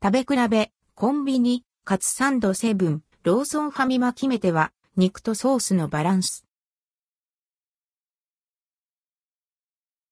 [0.00, 6.44] 食べ比べ、コンビニ、カツサンドセブン、ローソンファミマ決め手は、肉とソースのバランス。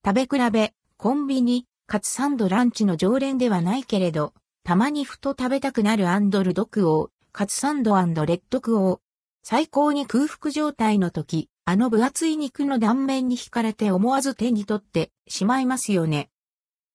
[0.05, 9.01] 食べ比べ、コンビニ、カツサンドランチの常連ではないけれど、たまにふと食べたくなる and ldquo、カツサンド rdquo。
[9.45, 16.29] 最高に空腹状態の時、あの分厚い肉の断面に惹かれて思わず手に取ってしまいますよね。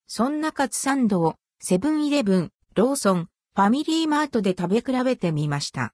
[0.08, 5.94] そんなカツサンドをセブンイレブン、ローソン、ファミリーマートで食べ比べてみました。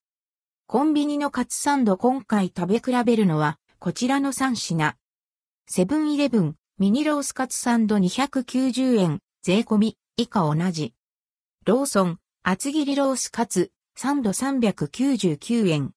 [0.68, 4.96] コンビニのカツサンド今回食べ比べるのはこちらの3品。
[5.68, 10.94] セブンイレブン、ミニロースカツサンド290円、税込み、以下同じ。
[11.66, 15.94] ローソン、厚切りロースカツ、サンド399円。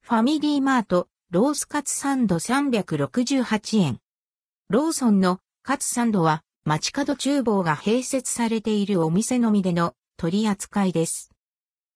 [0.00, 3.98] ファミリーマート、ロースカツサンド368円。
[4.70, 11.30] ローソンのカツサンドは、街角厨房が併設されているお店のみでの取り扱いです。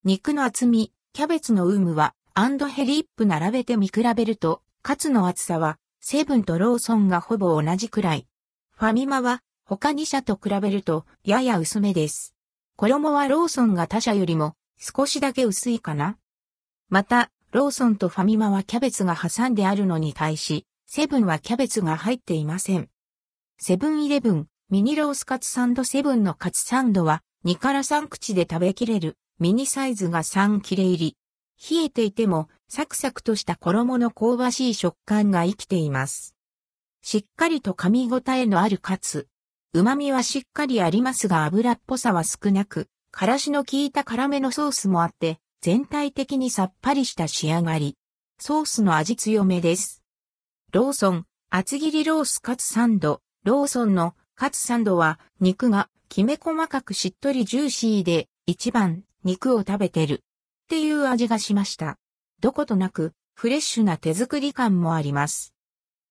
[0.05, 8.27] 肉の厚み、キャベツの有無は、 and hellip 並べて見比べると、カツの厚さは、セブンとローソンがほぼ同じくらい。
[8.71, 12.35] ファミマは他2社と比べるとやや薄めです。
[12.77, 16.17] 衣はローソンが他社よりも少しだけ薄いかな。
[16.89, 22.89] また、ローソンとファミマはキャベツが挟んであるのに対し、セブンはキャベツが入っていません。
[23.59, 31.17] セブンイレブン、ミニロースカツサンドセブンのカツサンドは2から3口で食べきれるミニサイズが3切れ入り。
[31.71, 36.35] 冷えていてもサクサクとした衣の香ばしい食感が生きています。
[37.03, 39.27] しっかりと噛み応えのあるカツ。
[39.73, 47.97] 旨味はしっかりありますが油っぽさは少なく、からしの効いた辛めのソースもあって、全体的にさっぱりした仕上がり。
[48.39, 50.03] ソースの味強めです。
[50.73, 53.23] ローソン、厚切りロースカツサンド。
[53.45, 60.19] ローソンのカツサンドは肉がきめ細かくしっとりジューシーで一番肉を食べてるっ
[60.69, 61.99] ていう味がしました。
[62.41, 65.55] どことなくフレッシュな手作り感もあります。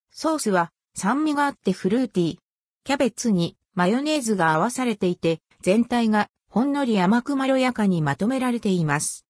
[0.09, 2.38] ソースは酸味があってフルーティー。
[2.85, 9.25] キャベツにマヨネーズが合わされていて全体がほんのり甘くまろやかにまとめられています。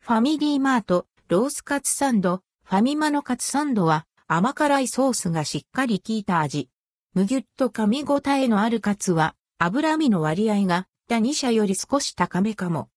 [0.00, 6.70] ファミリーマート、ロースカツサンド、ファミマのカツサンドは甘辛いソースがしっかり効いた味。
[7.12, 12.90] むぎゅっと噛み応えのあるカツは脂身の割合が他2社より少し高めかも。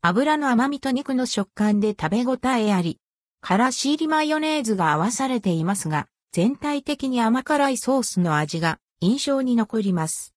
[0.00, 2.98] 油の甘みと肉の食感で食べ応えあり、
[3.40, 10.34] からし入りマヨネーズが合わされていますが、全体的に甘辛いソースの味が印象に残ります。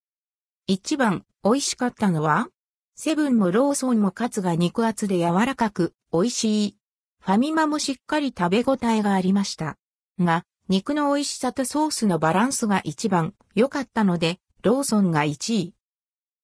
[0.68, 2.46] 一番美味しかったのは、
[2.94, 6.76] セブンもローソンもカツが肉厚で柔らかく美味しい。
[7.24, 9.76] ファミマもしっかり食べ応えがありました。
[10.20, 15.74] が、肉の美味しさとソースのバランスが一番良かったので、ローソンが1位。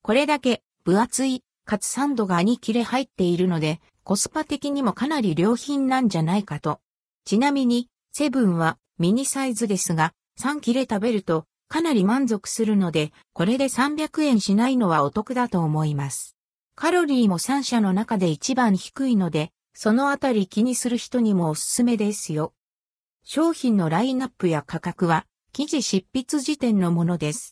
[0.01, 6.79] これだけ分厚いかつサンドが2切れ入っているので、コスパ的にもかなり良品なんじゃないかと。
[7.25, 16.37] ちなみに、セブンはミニサイズですが、3切れ食べるとかなり満足するので、これで300円しないのはお得だと思います。
[16.77, 22.55] カロリーも3社の中で一番低いので、そのあたり気にする人にもおすすめですよ。
[23.25, 27.51] 商品のラインナップや価格は、記事執筆時点のものです。